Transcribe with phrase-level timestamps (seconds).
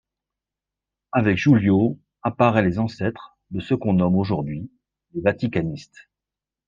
[1.11, 4.71] Avec Giulio apparait les ancêtres de ce qu'on nomme aujourd’hui
[5.13, 6.09] les vaticanistes.